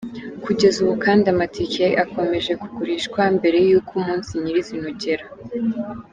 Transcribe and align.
Kugeza 0.43 0.77
ubu 0.83 0.93
kandi 1.05 1.25
amatike 1.33 1.85
akomeje 2.03 2.51
kugurishwa 2.61 3.21
mbere 3.37 3.57
y’uko 3.67 3.91
umunsi 3.99 4.31
nyir’izina 4.41 4.85
ugera. 4.93 5.25